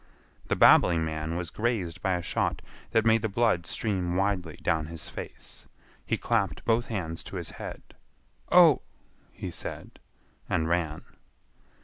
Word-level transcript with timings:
The 0.47 0.55
babbling 0.55 1.05
man 1.05 1.35
was 1.35 1.51
grazed 1.51 2.01
by 2.01 2.13
a 2.15 2.23
shot 2.23 2.63
that 2.89 3.05
made 3.05 3.21
the 3.21 3.29
blood 3.29 3.67
stream 3.67 4.15
widely 4.15 4.57
down 4.63 4.87
his 4.87 5.07
face. 5.07 5.67
He 6.07 6.17
clapped 6.17 6.65
both 6.65 6.87
hands 6.87 7.21
to 7.25 7.35
his 7.35 7.51
head. 7.51 7.83
"Oh!" 8.51 8.81
he 9.31 9.51
said, 9.51 9.99
and 10.49 10.67
ran. 10.67 11.03